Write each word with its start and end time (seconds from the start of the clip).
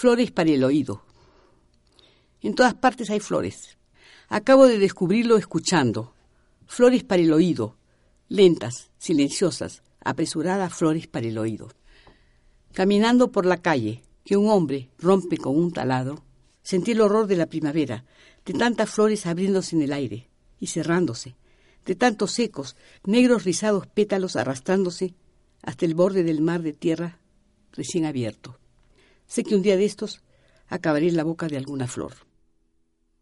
Flores 0.00 0.30
para 0.30 0.48
el 0.50 0.62
oído. 0.62 1.02
En 2.40 2.54
todas 2.54 2.74
partes 2.74 3.10
hay 3.10 3.18
flores. 3.18 3.78
Acabo 4.28 4.68
de 4.68 4.78
descubrirlo 4.78 5.36
escuchando. 5.36 6.14
Flores 6.68 7.02
para 7.02 7.20
el 7.20 7.32
oído. 7.32 7.76
Lentas, 8.28 8.92
silenciosas, 8.98 9.82
apresuradas 9.98 10.72
flores 10.72 11.08
para 11.08 11.26
el 11.26 11.36
oído. 11.36 11.72
Caminando 12.74 13.32
por 13.32 13.44
la 13.44 13.56
calle, 13.56 14.04
que 14.24 14.36
un 14.36 14.48
hombre 14.48 14.88
rompe 15.00 15.36
con 15.36 15.56
un 15.56 15.72
taladro, 15.72 16.22
sentí 16.62 16.92
el 16.92 17.00
horror 17.00 17.26
de 17.26 17.34
la 17.34 17.46
primavera, 17.46 18.04
de 18.44 18.52
tantas 18.52 18.90
flores 18.90 19.26
abriéndose 19.26 19.74
en 19.74 19.82
el 19.82 19.92
aire 19.92 20.28
y 20.60 20.68
cerrándose, 20.68 21.34
de 21.84 21.96
tantos 21.96 22.30
secos, 22.30 22.76
negros 23.02 23.42
rizados 23.42 23.88
pétalos 23.88 24.36
arrastrándose 24.36 25.16
hasta 25.60 25.86
el 25.86 25.96
borde 25.96 26.22
del 26.22 26.40
mar 26.40 26.62
de 26.62 26.72
tierra 26.72 27.18
recién 27.72 28.04
abierto. 28.04 28.57
Sé 29.28 29.44
que 29.44 29.54
un 29.54 29.60
día 29.60 29.76
de 29.76 29.84
estos 29.84 30.22
acabaré 30.68 31.08
en 31.08 31.16
la 31.16 31.22
boca 31.22 31.48
de 31.48 31.58
alguna 31.58 31.86
flor. 31.86 32.27